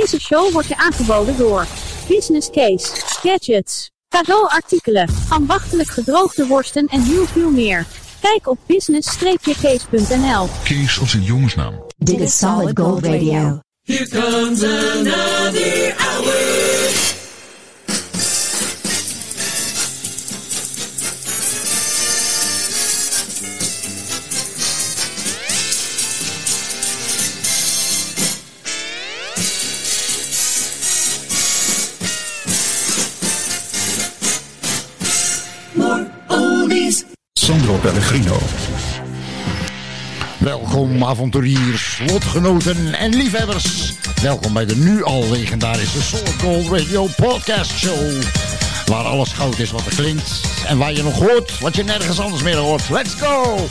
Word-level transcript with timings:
Deze 0.00 0.20
show 0.20 0.52
wordt 0.52 0.68
je 0.68 0.76
aangeboden 0.76 1.36
door 1.36 1.66
Business 2.08 2.50
Case, 2.50 2.88
Gadgets, 3.04 3.90
cadeauartikelen, 4.08 5.08
ambachtelijk 5.28 5.88
gedroogde 5.88 6.46
worsten 6.46 6.86
en 6.86 7.00
heel 7.00 7.26
veel 7.26 7.50
meer. 7.50 7.86
Kijk 8.20 8.48
op 8.48 8.58
business-case.nl. 8.66 10.48
Kees 10.64 11.00
als 11.00 11.14
een 11.14 11.22
jongensnaam. 11.22 11.84
Dit 11.96 12.20
is 12.20 12.38
Solid 12.38 12.78
Gold 12.78 13.04
Radio. 13.04 13.60
Here 13.82 14.08
comes 14.08 14.62
another 14.62 16.01
Pellegrino. 37.82 38.38
Welkom 40.38 41.04
avonturiers, 41.04 42.02
lotgenoten 42.06 42.94
en 42.94 43.14
liefhebbers. 43.14 43.92
Welkom 44.22 44.52
bij 44.52 44.66
de 44.66 44.76
nu 44.76 45.04
al 45.04 45.30
legendarische 45.30 46.02
Solid 46.02 46.34
Gold 46.40 46.68
Radio 46.68 47.06
Podcast 47.16 47.70
Show. 47.70 48.22
Waar 48.86 49.04
alles 49.04 49.32
goud 49.32 49.58
is 49.58 49.70
wat 49.70 49.86
er 49.86 49.94
klinkt. 49.94 50.40
En 50.66 50.78
waar 50.78 50.92
je 50.92 51.02
nog 51.02 51.18
hoort 51.18 51.58
wat 51.58 51.76
je 51.76 51.84
nergens 51.84 52.20
anders 52.20 52.42
meer 52.42 52.56
hoort. 52.56 52.88
Let's 52.88 53.14
go! 53.14 53.66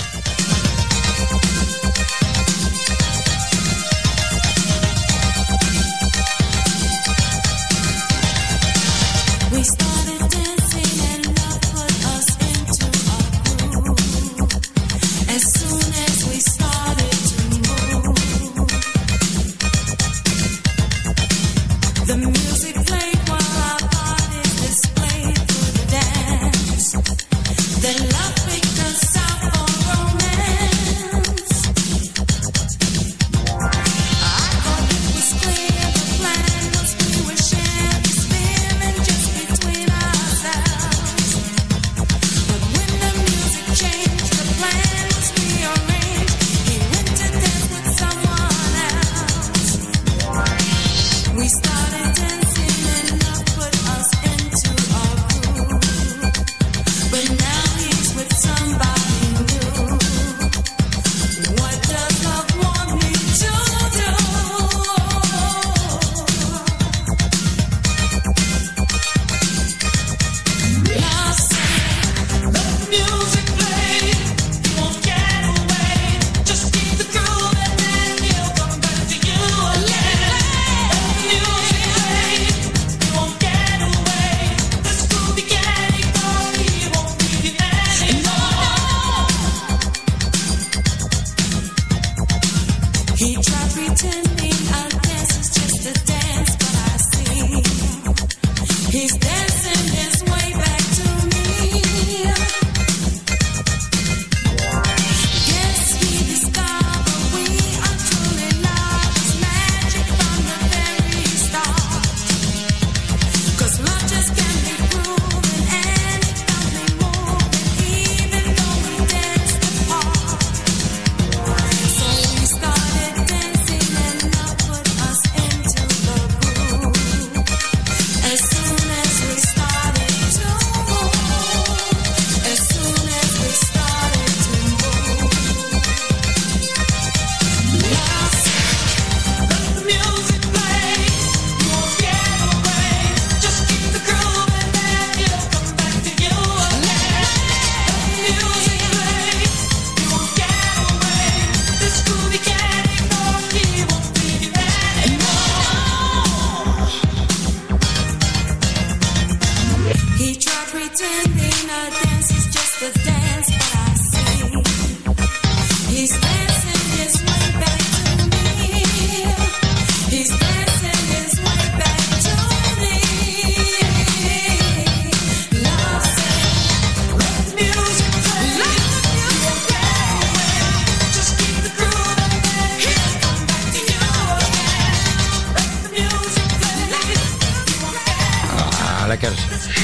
Lekker. 189.22 189.40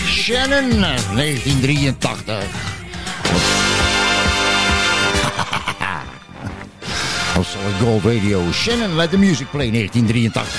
Shannon, 0.07 0.79
1983. 0.79 2.43
Op 7.37 7.45
Solid 7.45 7.75
Gold 7.79 8.03
Radio. 8.03 8.51
Shannon, 8.51 8.95
let 8.95 9.09
the 9.09 9.17
music 9.17 9.49
play, 9.51 9.71
1983. 9.71 10.53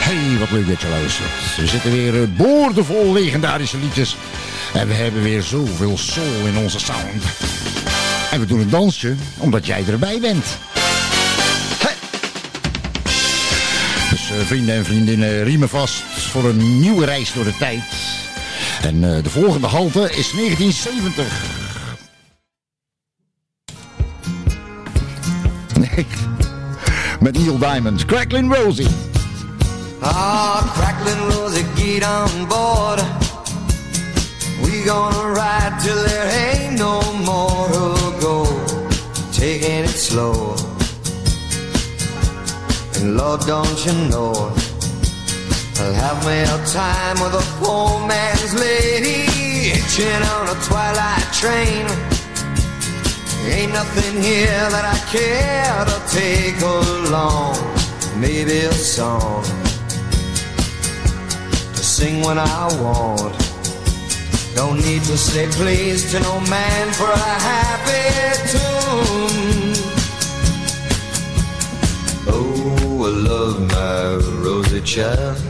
Hey, 0.00 0.38
wat 0.38 0.50
leuk 0.50 0.68
dat 0.68 0.80
je 0.80 0.88
luistert. 0.88 1.56
We 1.56 1.66
zitten 1.66 1.92
weer 1.92 2.22
eh, 2.22 2.28
boordevol 2.36 3.12
legendarische 3.12 3.78
liedjes. 3.78 4.16
En 4.74 4.88
we 4.88 4.94
hebben 4.94 5.22
weer 5.22 5.42
zoveel 5.42 5.98
soul 5.98 6.46
in 6.46 6.56
onze 6.56 6.78
sound. 6.78 7.22
En 8.30 8.40
we 8.40 8.46
doen 8.46 8.60
een 8.60 8.70
dansje, 8.70 9.14
omdat 9.38 9.66
jij 9.66 9.84
erbij 9.86 10.20
bent. 10.20 10.44
Dus 14.10 14.30
eh, 14.30 14.46
vrienden 14.46 14.74
en 14.74 14.84
vriendinnen, 14.84 15.44
riemen 15.44 15.68
vast 15.68 16.02
voor 16.30 16.44
een 16.44 16.80
nieuwe 16.80 17.04
reis 17.04 17.32
door 17.32 17.44
de 17.44 17.56
tijd. 17.56 17.82
En 18.82 19.16
eh, 19.16 19.22
de 19.22 19.30
volgende 19.30 19.66
halte 19.66 20.00
is 20.00 20.30
1970. 20.30 21.58
Nee, 25.78 26.06
met 27.20 27.38
Neil 27.38 27.58
Diamond, 27.58 28.04
Cracklin' 28.04 28.54
Rosie. 28.54 28.88
Ah, 30.02 30.62
crackling 30.72 31.32
Rosie, 31.32 31.64
get 31.76 32.02
on 32.04 32.46
board. 32.48 33.02
We 34.62 34.82
gonna 34.86 35.34
ride 35.34 35.78
till 35.82 36.04
there 36.06 36.30
ain't 36.30 36.78
no 36.78 37.02
more 37.24 37.68
to 37.68 38.12
go. 38.20 38.46
Taking 39.32 39.84
it 39.84 39.90
slow. 39.90 40.54
And 42.94 43.16
Lord, 43.16 43.46
don't 43.46 43.84
you 43.84 43.92
know, 44.08 44.52
have 45.94 46.24
me 46.26 46.42
a 46.42 46.58
time 46.66 47.16
with 47.22 47.34
a 47.34 47.44
poor 47.58 48.06
man's 48.06 48.54
lady, 48.54 49.24
hitching 49.70 50.22
on 50.34 50.48
a 50.48 50.56
twilight 50.68 51.28
train. 51.32 51.86
Ain't 53.46 53.72
nothing 53.72 54.22
here 54.22 54.66
that 54.74 54.84
I 54.84 54.98
care 55.10 55.84
to 55.90 55.98
take 56.12 56.60
along. 56.60 57.56
Maybe 58.20 58.58
a 58.60 58.72
song 58.72 59.42
to 61.74 61.82
sing 61.82 62.22
when 62.22 62.38
I 62.38 62.66
want. 62.82 63.34
Don't 64.54 64.78
need 64.78 65.02
to 65.04 65.16
say 65.16 65.46
please 65.48 66.12
to 66.12 66.20
no 66.20 66.40
man 66.40 66.92
for 66.92 67.10
a 67.10 67.34
happy 67.50 68.06
tune. 68.52 69.74
Oh, 72.28 73.06
I 73.06 73.10
love 73.30 73.60
my 73.72 74.16
rosy 74.44 74.82
child. 74.82 75.49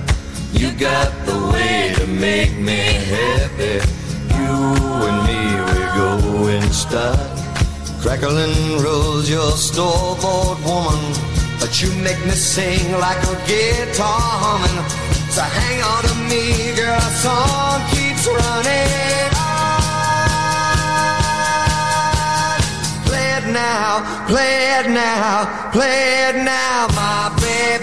You 0.52 0.72
got 0.72 1.10
the 1.26 1.38
way 1.52 1.94
to 1.96 2.06
make 2.06 2.56
me 2.58 2.80
happy. 3.14 3.80
You 4.36 4.54
and 5.06 5.18
me, 5.26 5.40
we 5.68 5.80
go 5.98 6.48
in 6.48 6.62
style. 6.72 7.36
Crackling 8.00 8.82
rose, 8.82 9.28
your 9.30 9.52
store-bought 9.52 10.58
woman. 10.64 11.00
But 11.60 11.80
you 11.82 11.90
make 12.02 12.18
me 12.24 12.32
sing 12.32 12.92
like 12.98 13.22
a 13.24 13.36
guitar 13.46 14.20
humming. 14.42 14.80
So 15.30 15.42
hang 15.42 15.82
on 15.82 16.02
to 16.04 16.14
me, 16.28 16.74
girl, 16.74 16.94
our 16.94 17.14
song 17.24 17.80
keeps 17.92 18.26
running. 18.26 19.30
Play 23.06 23.28
it 23.38 23.46
now, 23.52 24.26
play 24.26 24.80
it 24.80 24.88
now, 24.90 25.70
play 25.72 26.28
it 26.28 26.36
now, 26.44 26.88
my 26.88 27.30
baby. 27.40 27.79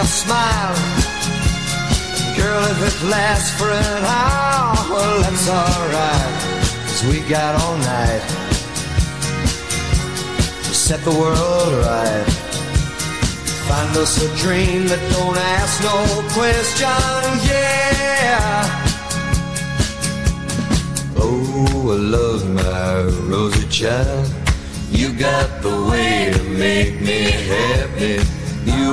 Me 0.00 0.06
smile. 0.06 0.74
Girl, 2.34 2.64
if 2.72 2.80
it 2.88 3.06
lasts 3.10 3.50
for 3.58 3.68
an 3.68 4.04
hour, 4.04 5.20
that's 5.20 5.46
alright. 5.46 6.34
Cause 6.86 7.04
we 7.04 7.20
got 7.28 7.60
all 7.60 7.76
night 7.76 8.22
to 10.64 10.74
set 10.74 11.04
the 11.04 11.10
world 11.10 11.72
right. 11.84 12.24
Find 13.68 13.96
us 13.98 14.16
a 14.24 14.34
dream 14.36 14.88
that 14.88 15.02
don't 15.12 15.36
ask 15.36 15.82
no 15.82 15.96
question, 16.32 16.88
yeah. 17.50 18.64
Oh, 21.18 21.92
I 21.92 21.98
love 22.16 22.48
my 22.48 23.02
rosy 23.28 23.68
child. 23.68 24.32
You 24.90 25.12
got 25.12 25.60
the 25.60 25.76
way 25.90 26.32
to 26.32 26.42
make 26.42 27.02
me 27.02 27.30
happy. 27.32 28.39
You 28.64 28.92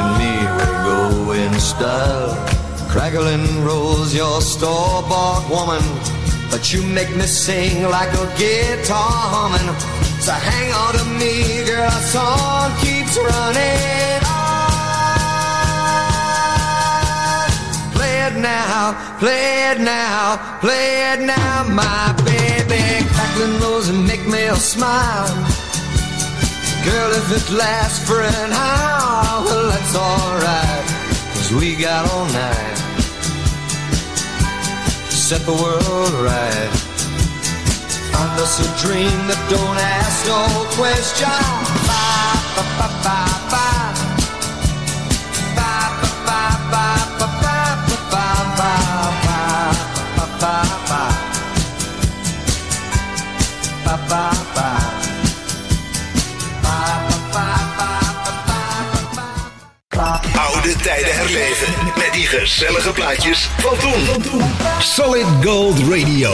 and 0.00 0.10
me, 0.18 0.34
we 0.56 0.64
go 0.88 1.32
in 1.32 1.52
style. 1.60 2.34
Crackling 2.88 3.64
rose, 3.64 4.14
your 4.14 4.40
store-bought 4.40 5.48
woman. 5.50 5.82
But 6.50 6.72
you 6.72 6.82
make 6.82 7.10
me 7.14 7.26
sing 7.26 7.82
like 7.90 8.12
a 8.14 8.26
guitar 8.36 9.10
humming. 9.34 9.74
So 10.20 10.32
hang 10.32 10.72
on 10.72 10.94
to 10.94 11.04
me, 11.18 11.64
girl, 11.66 11.82
our 11.82 12.02
song 12.14 12.72
keeps 12.80 13.16
running 13.16 14.22
on. 14.24 14.54
Play 17.94 18.16
it 18.28 18.36
now, 18.40 18.94
play 19.18 19.70
it 19.70 19.80
now, 19.80 20.58
play 20.60 21.12
it 21.12 21.20
now, 21.20 21.64
my 21.68 22.12
baby. 22.24 23.04
Crackling 23.14 23.60
rose 23.60 23.88
and 23.88 24.06
make 24.06 24.26
me 24.26 24.48
smile. 24.56 25.53
Girl, 26.84 27.12
if 27.12 27.28
it 27.32 27.50
lasts 27.50 28.06
for 28.06 28.20
an 28.20 28.52
hour, 28.52 29.44
well, 29.44 29.70
that's 29.70 29.96
alright. 29.96 30.84
Cause 31.32 31.50
we 31.54 31.76
got 31.76 32.06
all 32.12 32.26
night 32.26 32.76
to 35.08 35.16
set 35.16 35.40
the 35.46 35.52
world 35.52 36.14
right. 36.20 36.70
Find 38.12 38.38
us 38.38 38.60
a 38.60 38.86
dream 38.86 39.16
that 39.28 39.40
don't 39.48 39.78
ask 39.96 40.26
no 40.28 40.44
question. 40.76 41.40
Ba, 41.88 42.04
ba, 42.54 42.64
ba, 42.78 42.88
ba, 43.02 43.48
ba. 43.50 43.73
Oude 60.64 60.82
tijden 60.82 61.14
herleven 61.14 61.74
met 61.96 62.12
die 62.12 62.26
gezellige 62.26 62.92
plaatjes 62.92 63.48
van 63.58 63.78
toen. 63.78 64.42
Solid 64.78 65.26
Gold 65.42 65.78
Radio. 65.78 66.32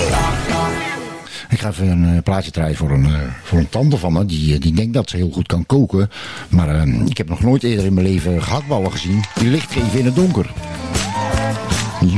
Ik 1.48 1.60
ga 1.60 1.68
even 1.68 1.88
een 1.88 2.16
eh, 2.16 2.22
plaatje 2.22 2.50
draaien 2.50 2.76
voor 2.76 2.90
een, 2.90 3.04
eh, 3.04 3.20
voor 3.42 3.58
een 3.58 3.68
tante 3.68 3.96
van 3.96 4.12
me. 4.12 4.26
Die, 4.26 4.54
eh, 4.54 4.60
die 4.60 4.72
denkt 4.72 4.94
dat 4.94 5.10
ze 5.10 5.16
heel 5.16 5.30
goed 5.30 5.46
kan 5.46 5.66
koken. 5.66 6.10
Maar 6.48 6.68
eh, 6.68 7.00
ik 7.06 7.16
heb 7.16 7.28
nog 7.28 7.40
nooit 7.40 7.62
eerder 7.62 7.84
in 7.84 7.94
mijn 7.94 8.06
leven 8.06 8.42
gehaktballen 8.42 8.92
gezien. 8.92 9.24
Die 9.34 9.48
licht 9.48 9.72
geven 9.72 9.98
in 9.98 10.04
het 10.04 10.14
donker. 10.14 10.50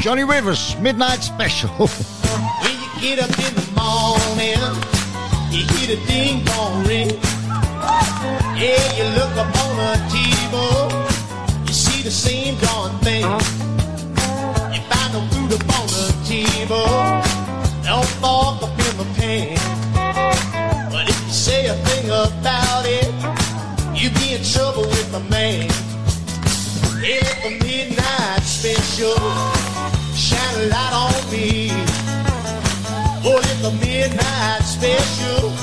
Johnny 0.01 0.25
Rivers, 0.29 0.77
Midnight 0.81 1.25
Special. 1.25 1.71
When 2.61 2.73
you 2.73 3.17
get 3.17 3.21
up 3.21 3.37
in 3.37 3.55
the 3.55 3.63
morning, 3.75 4.77
you 5.51 5.65
hear 5.73 5.87
the 5.87 5.99
ding 6.07 6.45
dong 6.45 6.87
ring. 6.87 7.11
Yeah, 8.55 8.97
you 8.97 9.09
look 9.15 9.37
up 9.37 9.57
on 9.65 9.79
a 9.81 9.97
TV, 10.09 11.02
the 12.03 12.11
same 12.11 12.57
darn 12.59 12.99
thing. 12.99 13.23
You 13.23 14.81
find 14.91 15.13
no 15.13 15.21
food 15.31 15.53
up 15.55 15.63
on 15.79 15.87
the 15.87 16.11
TV, 16.27 16.69
don't 17.85 18.09
fork 18.19 18.63
up 18.63 18.71
in 18.71 18.97
the 18.99 19.07
pan. 19.15 19.57
But 20.91 21.09
if 21.09 21.23
you 21.25 21.33
say 21.33 21.67
a 21.67 21.75
thing 21.75 22.07
about 22.11 22.87
it, 22.87 23.07
you 23.95 24.11
be 24.19 24.35
in 24.35 24.43
trouble 24.43 24.83
with 24.83 25.13
the 25.13 25.21
man. 25.31 25.69
Yeah, 27.01 27.23
the 27.45 27.51
midnight 27.63 28.43
special, 28.43 29.15
shine 30.15 30.57
a 30.59 30.67
light 30.75 30.95
on 31.07 31.31
me. 31.31 31.71
Oh, 33.25 33.39
let 33.45 33.63
the 33.63 33.71
midnight 33.81 34.63
special 34.63 35.55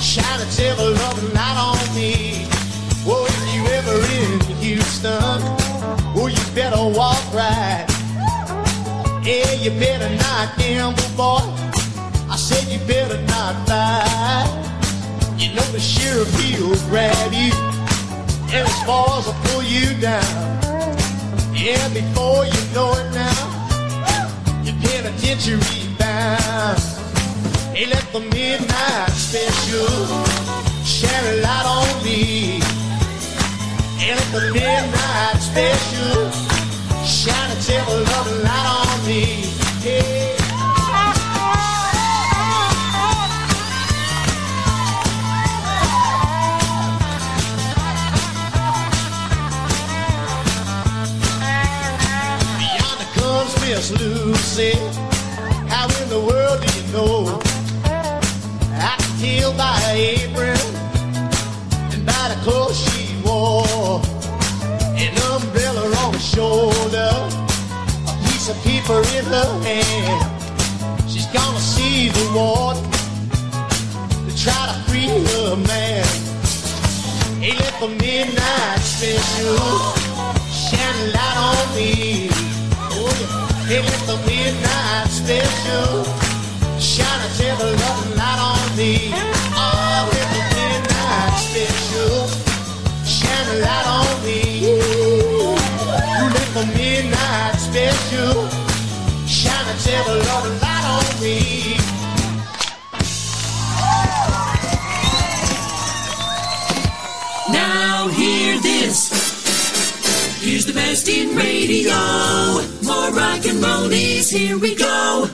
shine 0.00 0.40
a 0.40 0.46
tell 0.56 0.76
loving 0.76 1.34
light 1.34 1.58
on 1.58 1.77
Oh, 5.04 6.26
you 6.26 6.54
better 6.54 6.76
walk 6.76 7.22
right. 7.32 7.86
Yeah, 9.22 9.52
you 9.52 9.70
better 9.78 10.08
not 10.16 10.58
gamble, 10.58 11.02
boy. 11.16 11.38
I 12.28 12.36
said 12.36 12.66
you 12.66 12.80
better 12.86 13.20
not 13.26 13.68
lie. 13.68 14.46
You 15.36 15.54
know 15.54 15.62
the 15.70 15.78
sheriff 15.78 16.28
he'll 16.40 16.74
grab 16.88 17.32
you, 17.32 17.52
and 18.50 18.66
his 18.66 18.78
paws 18.84 19.26
will 19.26 19.34
pull 19.44 19.62
you 19.62 19.94
down. 20.00 20.58
Yeah, 21.54 21.88
before 21.90 22.44
you 22.44 22.60
know 22.74 22.92
it 22.94 23.12
now, 23.14 24.62
you're 24.64 24.74
penitentiary 24.82 25.60
bound. 25.96 26.80
Hey, 27.72 27.86
let 27.86 28.04
the 28.12 28.20
midnight 28.20 29.10
special 29.10 29.86
shine 30.84 31.24
a 31.24 31.40
light 31.40 31.66
on 31.66 32.04
me. 32.04 32.77
Let 33.98 34.18
the 34.32 34.52
midnight 34.52 35.40
special 35.40 36.30
shine 37.04 37.50
a 37.50 37.60
tell 37.60 37.84
love 37.84 38.30
light 38.44 38.66
on 38.78 39.06
me. 39.06 39.44
Comes 53.14 53.54
Miss 53.60 53.90
Lucy. 54.00 54.72
How 55.68 55.86
in 56.02 56.08
the 56.08 56.20
world 56.20 56.60
do 56.62 56.68
you 56.78 56.92
know? 56.92 57.40
I 58.80 58.96
can 58.98 59.12
tell 59.18 59.52
by 59.54 60.17
paper 68.88 69.00
in 69.18 69.24
her 69.26 69.62
hand. 69.62 71.10
She's 71.10 71.26
gonna 71.26 71.60
see 71.60 72.08
the 72.08 72.32
warden 72.34 72.82
to 74.26 74.32
try 74.42 74.60
to 74.70 74.76
free 74.88 75.08
her 75.08 75.56
man. 75.56 76.06
Hey, 77.40 77.52
let 77.52 77.74
the 77.80 77.88
midnight 77.88 78.80
special 78.80 79.58
shine 80.50 81.12
light 81.12 81.38
on 81.48 81.76
me. 81.76 82.28
Oh, 82.90 83.12
yeah. 83.20 83.68
Hey, 83.68 83.82
let 83.82 84.02
the 84.06 84.16
midnight 84.26 85.08
special 85.08 86.04
shine 86.80 87.20
a 87.60 87.70
love 87.82 88.04
light 88.04 88.07
in 111.06 111.36
radio. 111.36 111.94
More 112.82 113.10
rock 113.12 113.44
and 113.46 113.62
rollies, 113.62 114.30
here 114.30 114.58
we 114.58 114.74
go. 114.74 115.28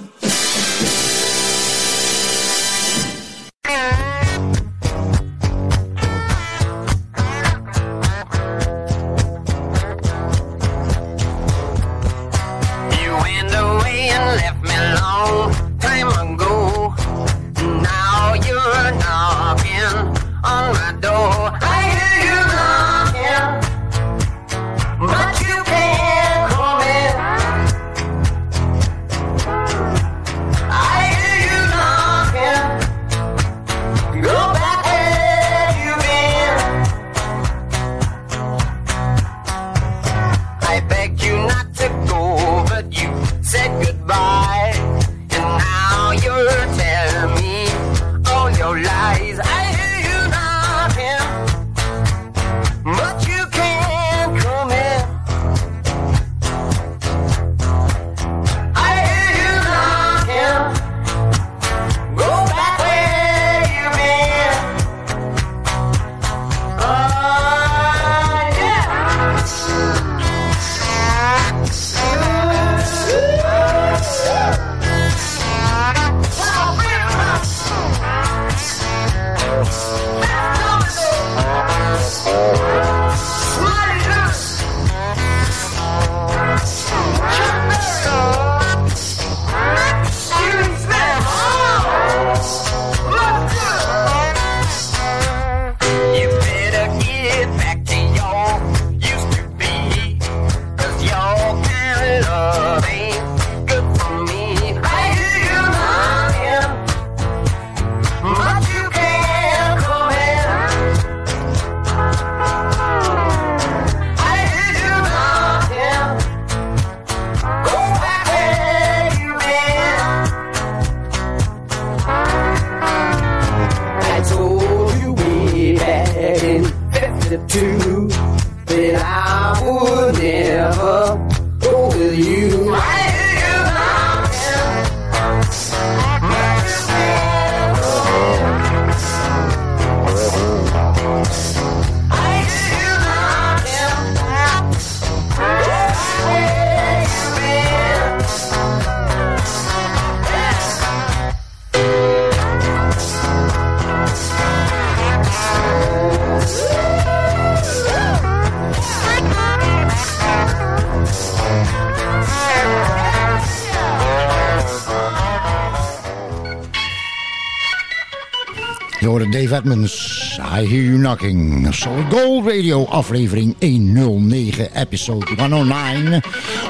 I 170.38 170.66
Hear 170.66 170.82
You 170.82 170.98
Knocking. 170.98 171.66
Solid 171.74 172.04
Gold 172.10 172.46
Radio, 172.46 172.86
aflevering 172.86 173.56
109, 173.60 174.68
episode 174.74 175.26
109. 175.36 176.22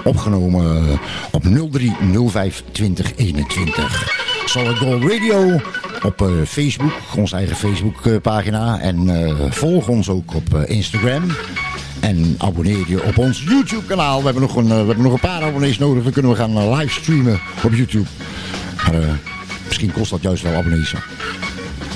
Opgenomen 0.05 0.99
op 1.33 1.43
03 1.71 1.93
05 2.31 2.63
2021. 2.73 4.13
Solid 4.45 4.79
Gold 4.79 5.03
Radio 5.03 5.61
op 6.03 6.23
eh, 6.23 6.29
Facebook, 6.47 6.93
onze 7.17 7.37
eigen 7.37 7.57
Facebookpagina. 7.57 8.81
En 8.81 9.09
eh, 9.09 9.35
volg 9.51 9.89
ons 9.89 10.09
ook 10.09 10.35
op 10.35 10.55
eh, 10.55 10.77
Instagram. 10.77 11.23
En 12.01 12.35
abonneer 12.39 12.85
je 12.87 13.03
op 13.05 13.19
ons 13.19 13.43
YouTube 13.49 13.85
kanaal. 13.87 14.19
We 14.19 14.25
hebben 14.25 14.43
nog 14.43 14.57
een, 14.57 14.65
eh, 14.65 14.71
we 14.71 14.87
hebben 14.87 15.03
nog 15.03 15.13
een 15.13 15.21
paar 15.21 15.43
abonnees 15.43 15.79
nodig. 15.79 16.03
Dan 16.03 16.13
kunnen 16.13 16.31
we 16.31 16.37
gaan 16.37 16.57
eh, 16.57 16.79
livestreamen 16.79 17.41
op 17.63 17.75
YouTube. 17.75 18.07
Maar 18.77 19.03
eh, 19.03 19.09
misschien 19.67 19.93
kost 19.93 20.11
dat 20.11 20.23
juist 20.23 20.43
wel 20.43 20.55
abonnees. 20.55 20.95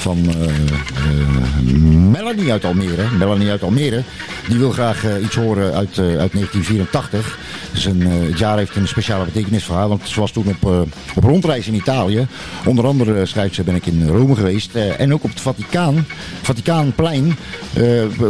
van 0.03 0.29
eh, 0.29 0.45
eh, 0.45 1.63
Melanie 2.11 2.53
uit 2.53 2.65
Almere. 2.65 3.05
Melanie 3.19 3.51
uit 3.51 3.63
Almere. 3.63 4.03
Die 4.49 4.59
wil 4.59 4.71
graag 4.71 5.05
eh, 5.05 5.23
iets 5.23 5.35
horen 5.35 5.65
uit, 5.65 5.99
uit 5.99 6.33
1984. 6.33 7.39
Dus 7.73 7.85
een, 7.85 8.01
het 8.01 8.39
jaar 8.39 8.57
heeft 8.57 8.77
een 8.77 8.89
speciale 8.89 9.25
betekenis 9.25 9.65
voor 9.65 9.77
haar. 9.77 9.89
Want 9.89 10.09
ze 10.09 10.21
was 10.21 10.31
toen 10.31 10.57
op, 10.61 10.87
op 11.15 11.25
rondreis 11.25 11.67
in 11.67 11.75
Italië. 11.75 12.27
Onder 12.65 12.87
andere 12.87 13.27
schrijft 13.27 13.55
ze 13.55 13.63
ben 13.63 13.75
ik 13.75 13.87
in 13.87 14.09
Rome 14.09 14.35
geweest. 14.35 14.75
en 14.75 15.13
ook 15.13 15.25
op 15.25 15.31
het 15.31 15.41
Vaticaan. 15.41 16.07
Vaticaanplein. 16.43 17.37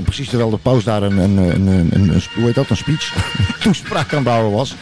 precies 0.04 0.28
terwijl 0.28 0.50
de 0.50 0.56
paus 0.56 0.84
daar 0.84 1.02
een, 1.02 1.18
een, 1.18 1.36
een, 1.36 1.88
een, 1.92 2.22
hoe 2.34 2.44
heet 2.44 2.54
dat, 2.54 2.70
een 2.70 2.76
speech, 2.76 3.14
toespraak 3.62 4.14
aan 4.14 4.50
was. 4.50 4.76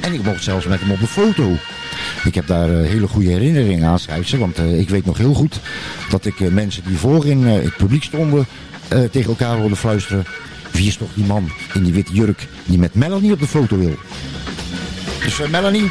En 0.00 0.12
ik 0.12 0.22
mocht 0.22 0.42
zelfs 0.42 0.66
met 0.66 0.80
hem 0.80 0.90
op 0.90 1.00
de 1.00 1.06
foto. 1.06 1.56
Ik 2.24 2.34
heb 2.34 2.46
daar 2.46 2.80
eh, 2.80 2.88
hele 2.88 3.08
goede 3.08 3.28
herinneringen 3.28 3.88
aan, 3.88 3.98
schrijft. 3.98 4.30
Want 4.30 4.58
eh, 4.58 4.78
ik 4.78 4.88
weet 4.88 5.04
nog 5.04 5.18
heel 5.18 5.34
goed 5.34 5.60
dat 6.10 6.24
ik 6.24 6.40
eh, 6.40 6.48
mensen 6.48 6.82
die 6.86 6.96
voor 6.96 7.26
in 7.26 7.46
het 7.46 7.76
publiek 7.76 8.02
stonden... 8.02 8.46
tegen 8.88 9.30
elkaar 9.30 9.56
hoorde 9.56 9.76
fluisteren... 9.76 10.24
Wie 10.70 10.86
is 10.86 10.96
toch 10.96 11.08
die 11.14 11.24
man 11.24 11.50
in 11.74 11.82
die 11.82 11.92
witte 11.92 12.12
jurk 12.12 12.48
die 12.64 12.78
met 12.78 12.94
Melanie 12.94 13.32
op 13.32 13.38
de 13.38 13.46
foto 13.46 13.78
wil? 13.78 13.94
Dus 15.24 15.48
Melanie, 15.50 15.90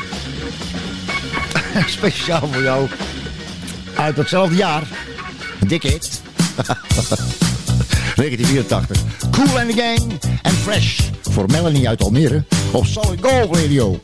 speciaal 1.97 2.47
voor 2.51 2.63
jou. 2.63 2.87
Uit 3.95 4.15
datzelfde 4.15 4.55
jaar. 4.55 4.83
Een 5.59 5.67
dikke 5.67 5.87
hit. 5.87 6.21
1984. 8.15 8.97
Cool 9.31 9.59
and 9.59 9.69
the 9.69 9.75
Gang 9.75 10.11
en 10.41 10.53
Fresh. 10.53 10.99
Voor 11.21 11.45
Melanie 11.51 11.87
uit 11.87 12.03
Almere 12.03 12.43
op 12.71 12.85
Solid 12.85 13.19
Gold 13.21 13.55
Radio. 13.55 13.99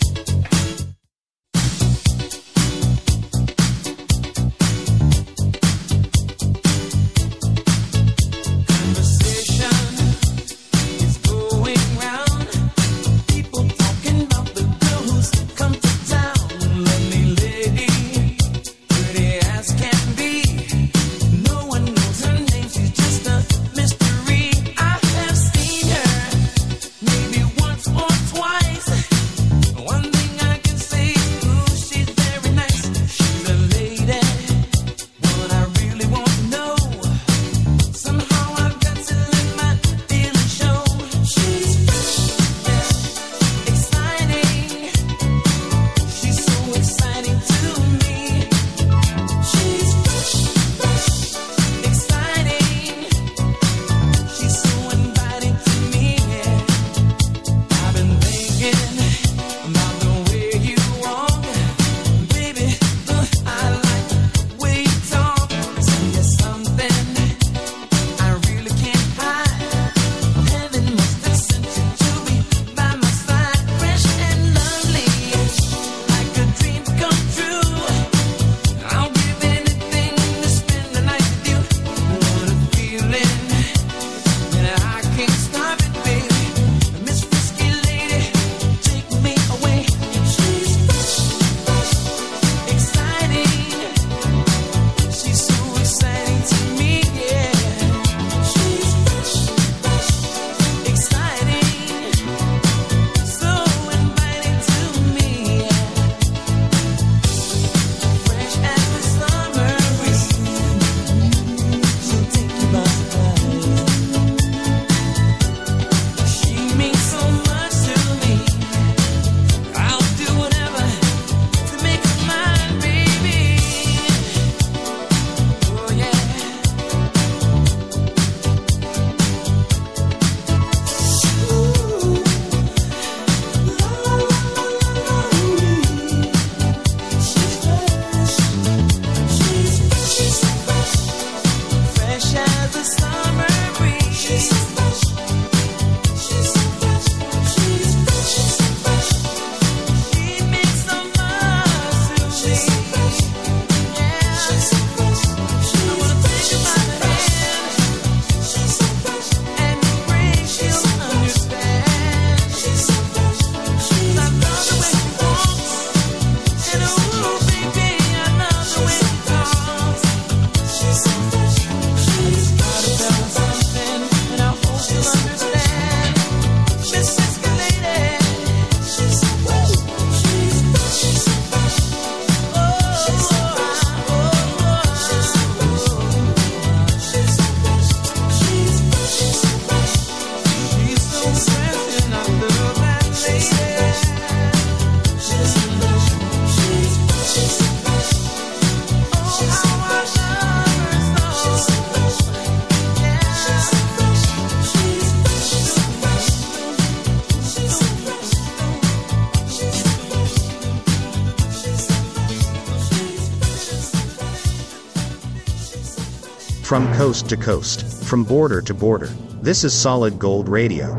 From 216.69 216.85
coast 216.97 217.29
to 217.29 217.37
coast, 217.37 218.03
from 218.03 218.23
border 218.23 218.61
to 218.61 218.73
border. 218.73 219.09
This 219.41 219.63
is 219.63 219.81
Solid 219.81 220.13
Gold 220.19 220.47
Radio. 220.47 220.95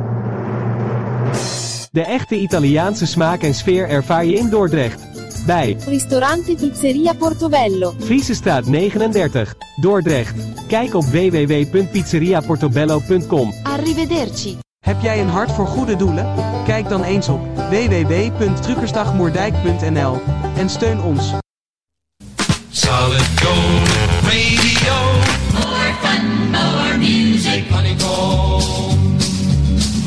De 1.90 2.04
echte 2.04 2.34
Italiaanse 2.34 3.06
smaak 3.06 3.42
en 3.42 3.54
sfeer 3.54 3.88
ervaar 3.88 4.24
je 4.24 4.34
in 4.34 4.48
Dordrecht. 4.48 5.02
Bij 5.46 5.76
Ristorante 5.86 6.54
Pizzeria 6.54 7.12
Portobello. 7.12 7.94
Friesestraat 7.98 8.66
39, 8.66 9.54
Dordrecht. 9.80 10.34
Kijk 10.68 10.94
op 10.94 11.04
www.pizzeriaportobello.com. 11.04 13.52
Arrivederci. 13.62 14.58
Heb 14.84 15.02
jij 15.02 15.20
een 15.20 15.28
hart 15.28 15.52
voor 15.52 15.66
goede 15.66 15.96
doelen? 15.96 16.34
Kijk 16.64 16.88
dan 16.88 17.04
eens 17.04 17.28
op 17.28 17.40
www.truckersdagmoerdijk.nl 17.56 20.20
en 20.56 20.68
steun 20.68 21.02
ons. 21.02 21.32
Solid 22.70 23.40
Gold 23.40 23.89
fun, 26.10 26.52
more 26.52 26.98
music. 26.98 27.64
Honeycomb, 27.70 29.08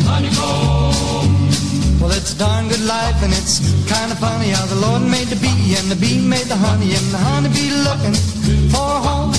honeycomb. 0.07 1.99
Well, 1.99 2.11
it's 2.11 2.33
a 2.33 2.37
darn 2.37 2.67
good 2.67 2.85
life, 2.85 3.23
and 3.23 3.31
it's 3.31 3.59
kind 3.89 4.11
of 4.11 4.19
funny 4.19 4.49
how 4.49 4.65
the 4.65 4.75
Lord 4.75 5.03
made 5.03 5.27
the 5.27 5.39
bee, 5.39 5.75
and 5.79 5.89
the 5.89 5.95
bee 5.95 6.19
made 6.19 6.47
the 6.47 6.55
honey, 6.55 6.93
and 6.93 7.07
the 7.11 7.17
honeybee 7.17 7.71
looking 7.87 8.15
for 8.69 8.83
a 8.83 9.01
home. 9.07 9.33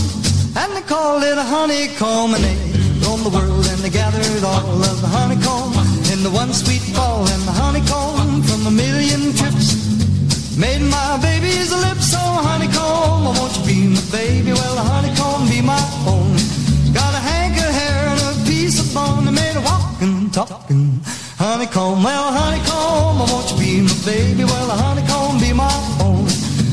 And 0.57 0.73
they 0.77 0.83
called 0.83 1.23
it 1.25 1.37
a 1.37 1.43
honeycomb, 1.43 2.35
and 2.35 2.43
they 2.45 2.57
roamed 3.05 3.25
the 3.25 3.35
world, 3.35 3.67
and 3.67 3.79
they 3.85 3.91
gathered 3.91 4.45
all 4.45 4.81
of 4.83 5.01
the 5.01 5.09
honeycomb 5.09 5.75
in 6.13 6.23
the 6.23 6.31
one 6.31 6.53
sweet 6.53 6.83
fall, 6.97 7.27
and 7.29 7.43
the 7.43 7.53
honeycomb 7.53 8.43
from 8.43 8.67
a 8.67 8.71
million 8.71 9.35
trips 9.35 9.77
made 10.57 10.81
my 10.81 11.19
baby's 11.21 11.73
lips 11.73 12.13
so 12.13 12.23
honeycomb. 12.49 13.27
Oh, 13.27 13.35
won't 13.37 13.53
you 13.59 13.65
be 13.67 13.79
my 13.89 14.01
baby? 14.13 14.53
Well, 14.53 14.75
the 14.77 14.87
honeycomb 14.87 15.49
be 15.51 15.61
my 15.61 15.83
own. 16.07 16.54
Talking 20.35 20.99
honeycomb. 21.39 22.03
Well, 22.03 22.33
honeycomb, 22.35 23.23
oh, 23.23 23.27
won't 23.31 23.55
you 23.55 23.59
be 23.63 23.87
my 23.87 23.95
baby? 24.03 24.43
Well, 24.43 24.67
the 24.67 24.75
honeycomb 24.75 25.39
be 25.39 25.55
my 25.55 25.71
own. 26.03 26.27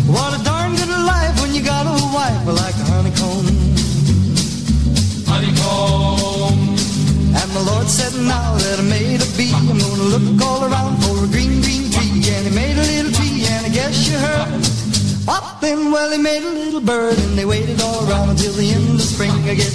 What 0.10 0.34
a 0.34 0.42
darn 0.42 0.74
good 0.74 0.90
life 0.90 1.38
when 1.38 1.54
you 1.54 1.62
got 1.62 1.86
a 1.86 1.94
wife 2.10 2.42
like 2.50 2.74
a 2.74 2.86
honeycomb. 2.90 3.46
Honeycomb. 5.30 6.74
And 7.38 7.50
the 7.54 7.62
Lord 7.70 7.86
said, 7.86 8.18
now 8.26 8.58
that 8.58 8.82
I 8.82 8.86
made 8.90 9.22
a 9.22 9.30
bee, 9.38 9.54
I'm 9.54 9.78
gonna 9.78 10.10
look 10.10 10.42
all 10.42 10.66
around 10.66 10.98
for 11.06 11.22
a 11.22 11.28
green, 11.30 11.62
green 11.62 11.86
tree. 11.94 12.34
And 12.34 12.50
he 12.50 12.54
made 12.58 12.82
a 12.82 12.86
little 12.98 13.14
tree, 13.14 13.46
and 13.46 13.62
I 13.62 13.70
guess 13.70 14.10
you 14.10 14.18
heard. 14.18 14.58
Up 15.30 15.62
then, 15.62 15.92
well, 15.94 16.10
he 16.10 16.18
made 16.18 16.42
a 16.42 16.50
little 16.50 16.82
bird, 16.82 17.14
and 17.14 17.38
they 17.38 17.46
waited 17.46 17.80
all 17.80 18.10
around 18.10 18.34
until 18.34 18.54
the 18.54 18.74
end 18.74 18.98
of 18.98 19.06
spring. 19.06 19.38
I 19.46 19.54
get 19.54 19.70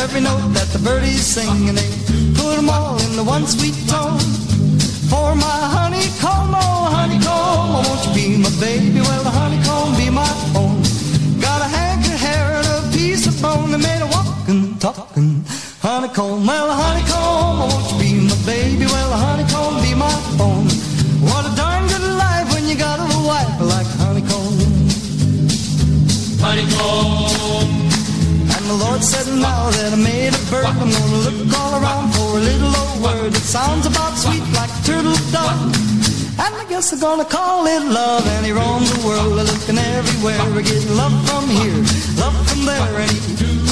every 0.00 0.24
note 0.24 0.56
that 0.56 0.72
the 0.72 0.80
birdies 0.80 1.20
sing, 1.20 1.68
and 1.68 1.76
they 1.76 2.05
put 2.46 2.56
them 2.56 2.70
all 2.70 2.96
in 3.06 3.12
the 3.16 3.24
one 3.24 3.44
sweet 3.46 3.76
tone. 3.90 4.20
For 5.10 5.34
my 5.34 5.58
honeycomb, 5.76 6.54
oh 6.54 6.82
honeycomb, 6.96 7.68
oh, 7.76 7.82
won't 7.86 8.00
you 8.06 8.12
be 8.18 8.26
my 8.44 8.52
baby? 8.60 9.00
Well, 9.08 9.22
the 9.28 9.34
honeycomb 9.40 9.90
be 10.00 10.08
my 10.22 10.32
own. 10.60 10.78
Got 11.46 11.60
a 11.66 11.68
hank 11.76 12.06
of 12.06 12.18
hair 12.26 12.46
and 12.58 12.68
a 12.78 12.80
piece 12.96 13.26
of 13.26 13.34
bone 13.42 13.70
that 13.72 13.82
made 13.88 14.02
a 14.06 14.08
walking, 14.16 14.78
talking 14.78 15.44
honeycomb. 15.82 16.46
Well, 16.46 16.68
honeycomb, 16.82 17.56
oh, 17.62 17.68
won't 17.70 17.86
you 17.90 17.96
be 18.02 18.10
my 18.30 18.38
baby? 18.46 18.86
Well, 18.94 19.10
the 19.14 19.20
honeycomb 19.26 19.74
be 19.86 19.92
my 20.06 20.16
own. 20.46 20.66
What 21.28 21.42
a 21.50 21.52
darn 21.62 21.82
good 21.92 22.06
life 22.24 22.46
when 22.54 22.64
you 22.70 22.76
got 22.76 22.98
a 23.02 23.08
wife 23.30 23.54
like 23.74 23.90
honeycomb. 24.02 24.54
Honeycomb. 26.44 27.86
And 28.54 28.64
the 28.70 28.78
Lord 28.84 29.02
said, 29.02 29.26
now 29.34 29.70
that 29.76 29.92
I 29.92 30.00
made 30.12 30.32
a 30.40 30.42
bird, 30.50 30.66
I'm 30.66 30.90
gonna 30.94 31.22
look 31.26 31.38
all 31.58 31.72
around 31.80 32.15
a 32.36 32.40
little 32.40 32.68
old 32.68 33.00
word 33.00 33.32
that 33.32 33.46
sounds 33.56 33.86
about 33.86 34.12
sweet 34.18 34.44
like 34.52 34.68
turtle 34.84 35.16
dove. 35.32 35.72
And 36.36 36.52
I 36.52 36.64
guess 36.68 36.92
I'm 36.92 37.00
gonna 37.00 37.24
call 37.24 37.66
it 37.66 37.82
love. 37.88 38.26
And 38.36 38.44
he 38.44 38.52
roamed 38.52 38.86
the 38.86 39.00
world, 39.06 39.32
looking 39.32 39.78
everywhere, 39.78 40.36
getting 40.60 40.96
love 40.96 41.16
from 41.28 41.48
here, 41.48 41.80
love 42.20 42.36
from 42.48 42.64
there, 42.68 42.94
and 43.00 43.10
he 43.10 43.20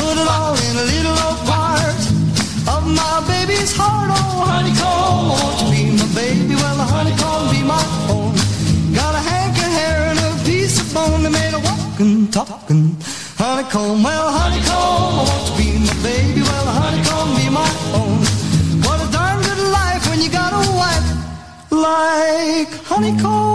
put 0.00 0.16
it 0.16 0.28
all 0.36 0.56
in 0.56 0.74
a 0.80 0.86
little 0.92 1.16
old 1.26 1.40
part 1.44 2.00
of 2.72 2.82
my 2.88 3.16
baby's 3.28 3.76
heart. 3.76 4.08
Oh, 4.16 4.48
honeycomb, 4.48 5.28
won't 5.28 5.56
you 5.60 5.68
be 5.74 5.82
my 6.00 6.08
baby? 6.16 6.54
Well, 6.56 6.76
the 6.80 6.88
honeycomb 6.88 7.44
be 7.52 7.60
my 7.62 7.84
own. 8.08 8.32
Got 8.96 9.12
a 9.12 9.22
hank 9.28 9.56
of 9.60 9.70
hair 9.76 10.00
and 10.08 10.18
a 10.24 10.30
piece 10.48 10.80
of 10.80 10.88
bone 10.94 11.22
that 11.24 11.32
made 11.36 11.52
a 11.52 11.60
walking, 11.60 12.30
talking 12.30 12.96
honeycomb. 13.36 14.02
Well, 14.02 14.32
honeycomb, 14.32 15.28
won't 15.28 15.44
you 15.48 15.54
be 15.60 15.68
my 15.84 15.94
baby? 16.00 16.40
Well, 16.40 16.66
honeycomb 16.80 17.36
be 17.36 17.46
my 17.52 17.68
own. 17.92 18.23
Like 22.64 22.84
honeycomb. 22.84 23.54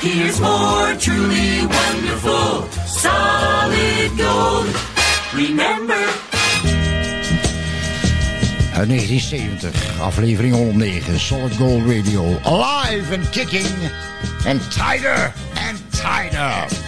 Here's 0.00 0.40
more 0.40 0.94
truly 0.98 1.66
wonderful. 1.66 2.68
Solid 2.86 4.16
Gold. 4.16 4.66
Remember. 5.34 6.04
Uit 8.74 8.88
1970, 8.88 10.00
aflevering 10.00 10.54
109, 10.54 11.18
Solid 11.18 11.56
Gold 11.58 11.82
Radio. 11.82 12.38
Alive 12.44 13.12
and 13.12 13.30
kicking 13.30 13.66
and 14.46 14.60
tighter 14.70 15.32
and 15.56 15.78
tighter. 15.90 16.87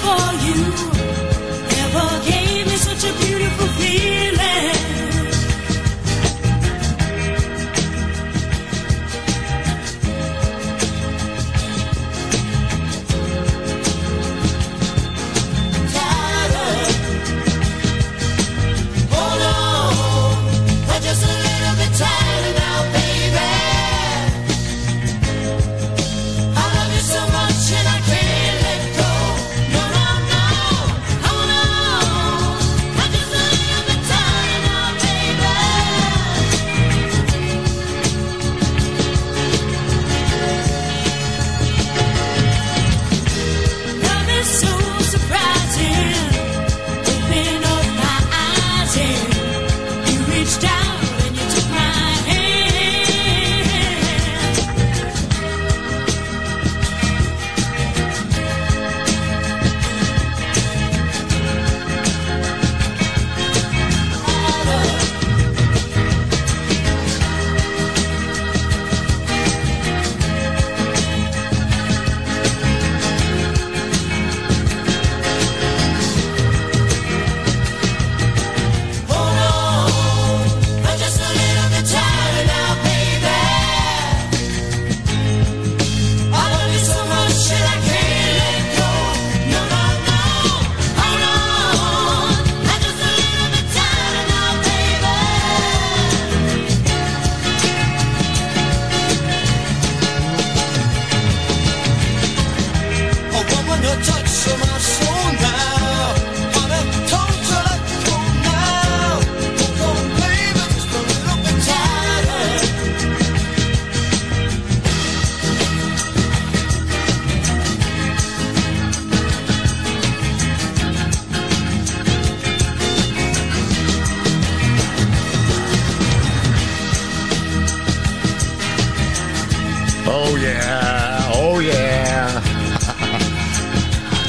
for 0.00 0.32
you. 0.46 1.11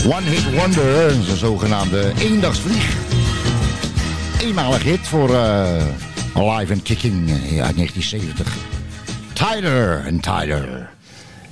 One 0.05 0.21
Hit 0.21 0.59
Wonder, 0.59 1.11
een 1.11 1.37
zogenaamde 1.37 2.11
eendagsvlieg. 2.19 2.95
Eenmalig 4.41 4.83
hit 4.83 4.99
voor 4.99 5.29
uh, 5.29 5.83
Alive 6.33 6.73
and 6.73 6.81
Kicking 6.81 7.29
eh, 7.29 7.35
uit 7.63 7.75
1970. 7.75 8.55
Tighter 9.33 10.03
and 10.07 10.23
Tighter. 10.23 10.89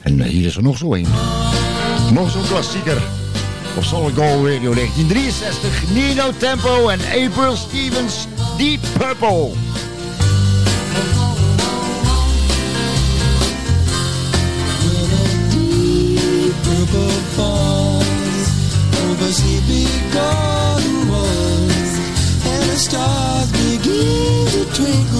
En 0.01 0.21
eh, 0.21 0.29
hier 0.29 0.45
is 0.45 0.55
er 0.55 0.63
nog 0.63 0.77
zo 0.77 0.93
een. 0.93 1.07
Nog 2.13 2.31
zo'n 2.31 2.47
klassieker. 2.47 3.01
Op 3.77 3.83
Solid 3.83 4.15
Gold 4.15 4.47
Radio 4.47 4.73
1963. 4.73 5.89
Nino 5.93 6.31
Tempo 6.37 6.87
en 6.87 6.99
April 6.99 7.55
Stevens. 7.55 8.27
Deep 8.57 8.81
purple 8.97 9.51
me. 24.81 25.10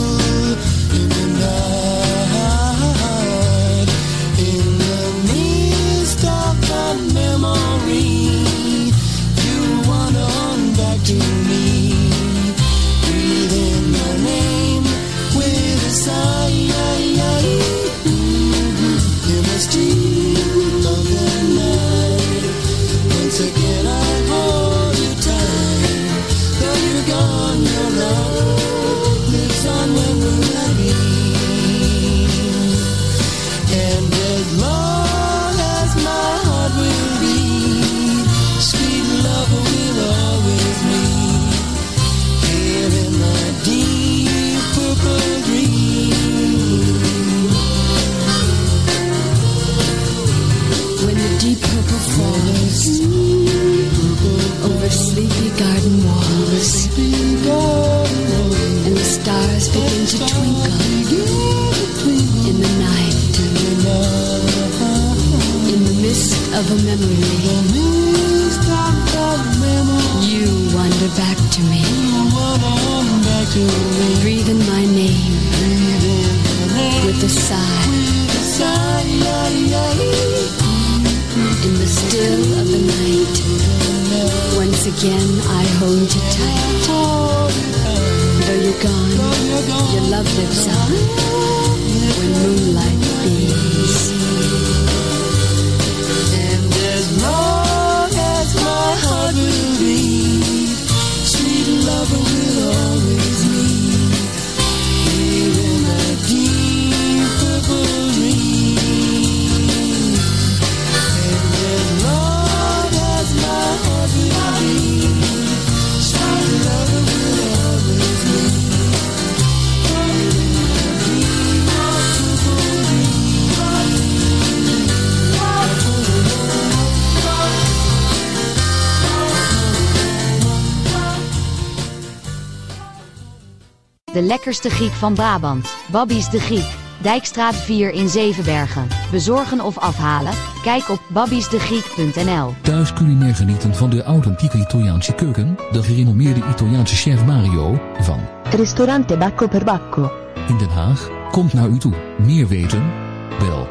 De 134.21 134.27
lekkerste 134.27 134.69
Griek 134.69 134.91
van 134.91 135.13
Brabant. 135.13 135.75
Babby's 135.91 136.29
de 136.29 136.39
Griek. 136.39 136.75
Dijkstraat 137.01 137.55
4 137.55 137.91
in 137.91 138.09
Zevenbergen. 138.09 138.87
Bezorgen 139.11 139.61
of 139.61 139.77
afhalen? 139.77 140.33
Kijk 140.63 140.89
op 140.89 140.99
babbiesdegriek.nl. 141.07 142.53
Thuis 142.61 142.93
culinair 142.93 143.35
genieten 143.35 143.75
van 143.75 143.89
de 143.89 144.03
authentieke 144.03 144.57
Italiaanse 144.57 145.13
keuken, 145.13 145.57
de 145.71 145.83
gerenommeerde 145.83 146.41
Italiaanse 146.49 146.95
chef 146.95 147.25
Mario 147.25 147.79
van 147.99 148.19
Ristorante 148.49 149.17
Bacco 149.17 149.47
per 149.47 149.63
Bacco. 149.63 150.11
in 150.47 150.57
Den 150.57 150.69
Haag 150.69 151.09
komt 151.31 151.53
naar 151.53 151.67
u 151.67 151.77
toe. 151.77 151.93
Meer 152.17 152.47
weten? 152.47 152.91
Bel 153.39 153.67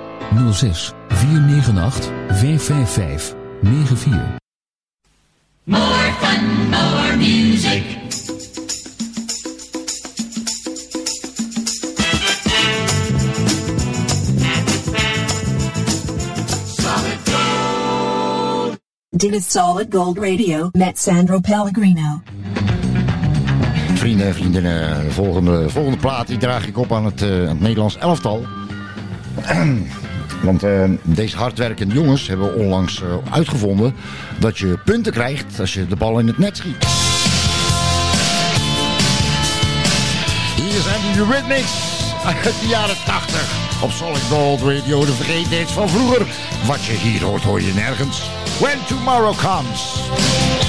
06 0.53 0.93
498 1.09 2.11
555 2.29 3.35
94. 3.63 4.19
More 5.65 6.13
fun, 6.21 6.69
more 6.71 7.17
music. 7.17 8.10
Dit 19.21 19.35
is 19.35 19.51
Solid 19.51 19.87
Gold 19.95 20.19
Radio 20.19 20.69
met 20.73 20.99
Sandro 20.99 21.41
Pellegrino. 21.41 22.21
Vrienden 23.95 24.27
en 24.27 24.35
vriendinnen, 24.35 25.05
de 25.05 25.11
volgende, 25.11 25.71
volgende 25.71 25.99
plaat 25.99 26.27
die 26.27 26.39
draag 26.39 26.67
ik 26.67 26.79
op 26.79 26.93
aan 26.93 27.05
het, 27.05 27.23
eh, 27.23 27.29
het 27.29 27.61
Nederlands 27.61 27.97
elftal. 27.97 28.47
Want 30.43 30.63
eh, 30.63 30.85
deze 31.03 31.37
hardwerkende 31.37 31.95
jongens 31.95 32.27
hebben 32.27 32.55
onlangs 32.55 33.03
eh, 33.03 33.09
uitgevonden 33.31 33.95
dat 34.39 34.59
je 34.59 34.79
punten 34.85 35.13
krijgt 35.13 35.61
als 35.61 35.75
je 35.75 35.87
de 35.87 35.97
bal 35.97 36.19
in 36.19 36.27
het 36.27 36.39
net 36.39 36.57
schiet. 36.57 36.87
Hier 40.57 40.81
zijn 40.81 41.13
de 41.13 41.19
Eurythmics 41.19 41.73
uit 42.25 42.61
de 42.61 42.67
jaren 42.69 42.97
80 43.05 43.83
op 43.83 43.91
Solid 43.91 44.23
Gold 44.23 44.61
Radio. 44.61 45.05
De 45.05 45.13
vergetenheids 45.13 45.73
van 45.73 45.89
vroeger. 45.89 46.27
Wat 46.67 46.85
je 46.85 46.93
hier 46.93 47.23
hoort, 47.23 47.43
hoor 47.43 47.61
je 47.61 47.73
nergens. 47.75 48.40
When 48.61 48.79
Tomorrow 48.81 49.33
Comes. 49.33 50.60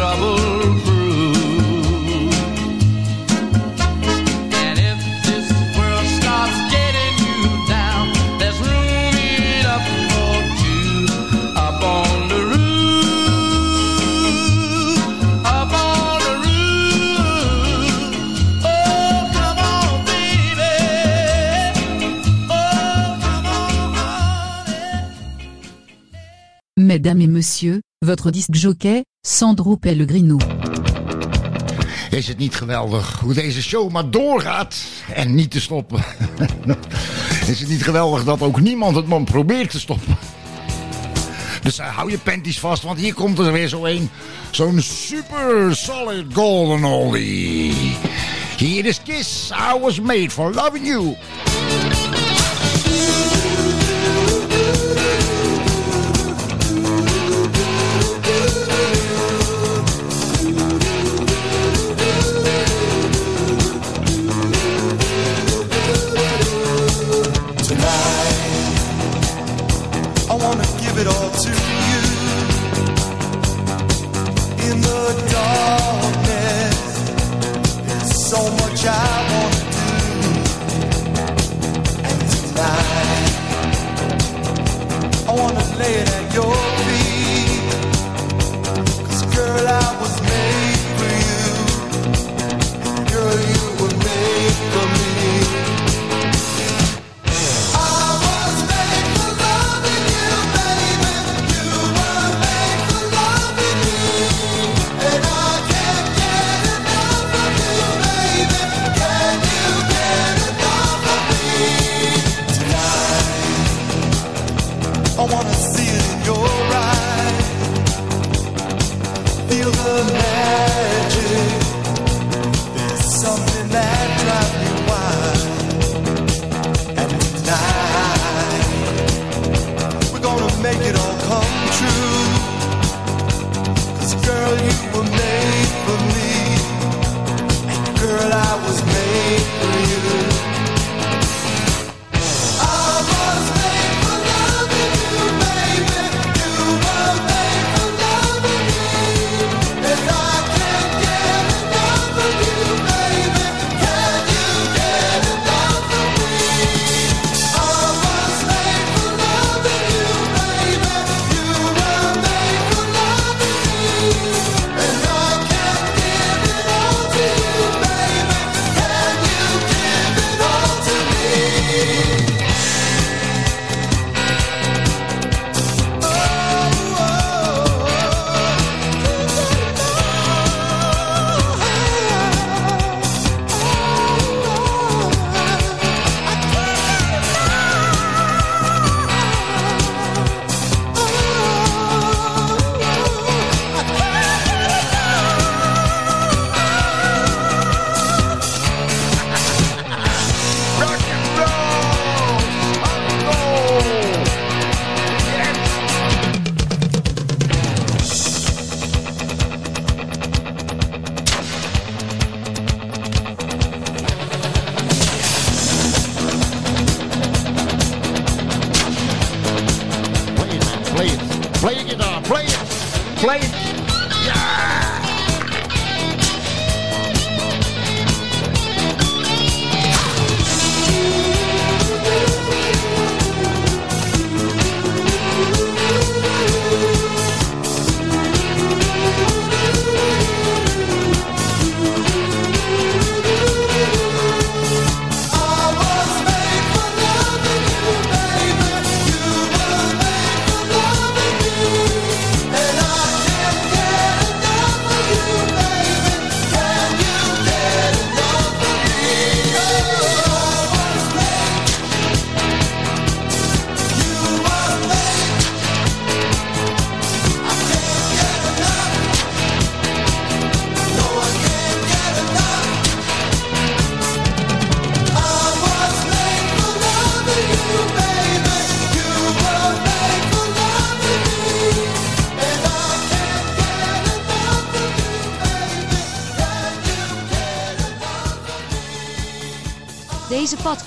trouble. 0.00 0.59
monsieur, 27.40 27.80
votre 28.02 28.30
discjockey, 28.30 29.02
Sandro 29.26 29.76
Pellegrino. 29.76 30.36
Is 32.10 32.28
het 32.28 32.38
niet 32.38 32.54
geweldig 32.54 33.18
hoe 33.20 33.34
deze 33.34 33.62
show 33.62 33.90
maar 33.90 34.10
doorgaat 34.10 34.76
en 35.14 35.34
niet 35.34 35.50
te 35.50 35.60
stoppen? 35.60 36.04
Is 37.46 37.60
het 37.60 37.68
niet 37.68 37.82
geweldig 37.82 38.24
dat 38.24 38.42
ook 38.42 38.60
niemand 38.60 38.96
het 38.96 39.06
man 39.06 39.24
probeert 39.24 39.70
te 39.70 39.80
stoppen? 39.80 40.16
Dus 41.62 41.78
eh, 41.78 41.96
hou 41.96 42.10
je 42.10 42.18
panties 42.18 42.58
vast, 42.58 42.82
want 42.82 42.98
hier 42.98 43.14
komt 43.14 43.38
er 43.38 43.52
weer 43.52 43.68
zo 43.68 43.84
een. 43.84 44.10
Zo'n 44.50 44.80
super 44.80 45.76
solid 45.76 46.24
golden 46.32 46.84
oldie. 46.84 47.96
Here 48.56 48.88
is 48.88 49.02
Kiss, 49.02 49.50
I 49.50 49.78
was 49.78 50.00
made 50.00 50.30
for 50.30 50.54
loving 50.54 50.86
you. 50.86 51.16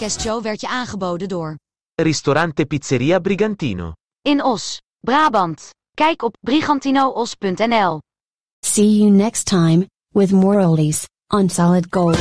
Podcastshow 0.04 0.44
werd 0.44 0.62
je 0.62 0.68
aangeboden 0.68 1.28
door 1.28 1.58
Ristorante 1.96 2.66
Pizzeria 2.66 3.20
Brigantino. 3.20 3.92
In 4.22 4.44
Os, 4.44 4.82
Brabant. 5.00 5.70
Kijk 5.94 6.24
op 6.24 6.38
brigantinoos.nl. 6.42 8.00
See 8.66 8.98
you 8.98 9.10
next 9.10 9.46
time, 9.46 9.90
with 10.10 10.32
more 10.32 10.66
oldies, 10.66 11.06
on 11.28 11.50
Solid 11.50 11.86
Gold. 11.90 12.18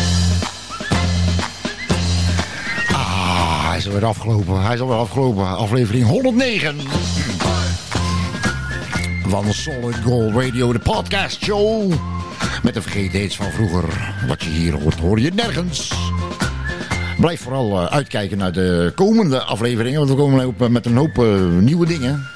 Ah, 2.92 3.68
hij 3.68 3.76
is 3.76 3.86
alweer 3.86 4.04
afgelopen. 4.04 4.62
Hij 4.62 4.74
is 4.74 4.80
alweer 4.80 4.96
afgelopen. 4.96 5.46
Aflevering 5.46 6.06
109. 6.06 6.80
Van 9.28 9.52
Solid 9.52 9.96
Gold 9.96 10.34
Radio, 10.34 10.72
de 10.72 10.78
podcast 10.78 11.42
show. 11.42 11.92
Met 12.62 12.74
de 12.74 12.82
vergeten 12.82 13.20
hits 13.20 13.36
van 13.36 13.50
vroeger. 13.50 14.14
Wat 14.26 14.42
je 14.42 14.50
hier 14.50 14.80
hoort, 14.80 14.98
hoor 14.98 15.20
je 15.20 15.30
nergens. 15.30 16.11
Blijf 17.18 17.40
vooral 17.40 17.80
eh, 17.80 17.84
uitkijken 17.86 18.38
naar 18.38 18.52
de 18.52 18.92
komende 18.94 19.42
afleveringen. 19.42 19.98
Want 19.98 20.10
we 20.10 20.16
komen 20.16 20.44
ook 20.44 20.68
met 20.68 20.86
een 20.86 20.96
hoop 20.96 21.18
eh, 21.18 21.46
nieuwe 21.60 21.86
dingen. 21.86 22.26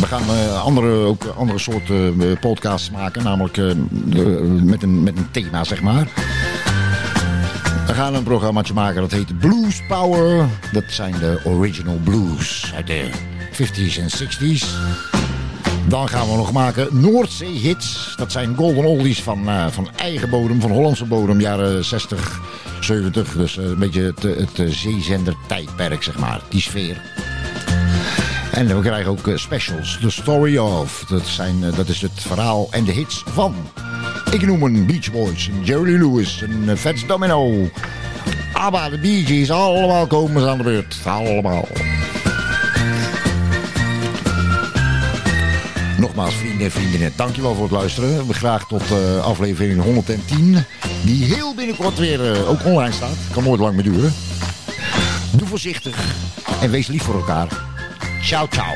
We 0.00 0.06
gaan 0.06 0.22
eh, 0.22 0.62
andere, 0.62 1.06
ook 1.06 1.24
andere 1.24 1.58
soorten 1.58 2.20
eh, 2.20 2.40
podcasts 2.40 2.90
maken. 2.90 3.22
Namelijk 3.22 3.56
eh, 3.56 3.64
met, 4.62 4.82
een, 4.82 5.02
met 5.02 5.16
een 5.16 5.30
thema, 5.30 5.64
zeg 5.64 5.82
maar. 5.82 6.08
We 7.86 7.94
gaan 7.94 8.14
een 8.14 8.22
programmaatje 8.22 8.74
maken 8.74 9.00
dat 9.00 9.10
heet 9.10 9.38
Blues 9.38 9.82
Power. 9.88 10.48
Dat 10.72 10.84
zijn 10.86 11.12
de 11.18 11.40
original 11.44 11.98
blues 12.04 12.72
uit 12.76 12.86
de 12.86 13.10
50s 13.52 13.98
en 13.98 14.08
60s. 14.08 14.66
Dan 15.88 16.08
gaan 16.08 16.28
we 16.28 16.36
nog 16.36 16.52
maken 16.52 17.00
Noordzee 17.00 17.58
hits. 17.58 18.14
Dat 18.16 18.32
zijn 18.32 18.56
golden 18.56 18.84
oldies 18.84 19.22
van, 19.22 19.48
eh, 19.48 19.66
van 19.66 19.88
eigen 19.96 20.30
bodem, 20.30 20.60
van 20.60 20.70
Hollandse 20.70 21.04
bodem, 21.04 21.40
jaren 21.40 21.84
60, 21.84 22.40
70. 22.84 23.32
Dus 23.32 23.58
eh, 23.58 23.64
een 23.64 23.78
beetje 23.78 24.02
het, 24.02 24.22
het 24.22 24.58
eh, 24.58 24.66
zeezender 24.66 25.34
tijdperk, 25.46 26.02
zeg 26.02 26.18
maar. 26.18 26.40
Die 26.48 26.60
sfeer. 26.60 27.00
En 28.52 28.76
we 28.76 28.80
krijgen 28.80 29.10
ook 29.10 29.28
eh, 29.28 29.36
specials. 29.36 29.98
The 30.00 30.10
Story 30.10 30.56
of. 30.56 31.04
Dat, 31.08 31.26
zijn, 31.26 31.60
dat 31.76 31.88
is 31.88 32.02
het 32.02 32.12
verhaal 32.14 32.68
en 32.70 32.84
de 32.84 32.92
hits 32.92 33.22
van. 33.26 33.54
Ik 34.30 34.46
noem 34.46 34.62
een 34.62 34.86
Beach 34.86 35.12
Boys, 35.12 35.46
een 35.46 35.64
Jerry 35.64 36.02
Lewis, 36.02 36.40
een 36.40 36.76
Fats 36.76 37.06
Domino. 37.06 37.70
ABBA, 38.52 38.88
de 38.88 38.98
Bee 38.98 39.24
Gees, 39.24 39.50
allemaal 39.50 40.06
komen 40.06 40.42
ze 40.42 40.48
aan 40.48 40.58
de 40.58 40.64
beurt. 40.64 40.96
Allemaal. 41.04 41.68
Nogmaals, 46.00 46.34
vrienden 46.34 46.64
en 46.64 46.70
vriendinnen, 46.70 47.12
dankjewel 47.16 47.54
voor 47.54 47.62
het 47.62 47.72
luisteren. 47.72 48.26
We 48.26 48.34
graag 48.34 48.66
tot 48.66 48.82
eh, 48.90 49.24
aflevering 49.24 49.82
110. 49.82 50.64
Die 51.04 51.24
heel 51.24 51.54
binnenkort 51.54 51.98
weer 51.98 52.32
eh, 52.32 52.48
ook 52.48 52.64
online 52.64 52.92
staat. 52.92 53.16
Kan 53.32 53.44
nooit 53.44 53.60
lang 53.60 53.74
meer 53.74 53.84
duren. 53.84 54.12
Doe 55.32 55.48
voorzichtig 55.48 55.98
en 56.60 56.70
wees 56.70 56.86
lief 56.86 57.02
voor 57.02 57.14
elkaar. 57.14 57.48
Ciao, 58.22 58.46
ciao. 58.50 58.74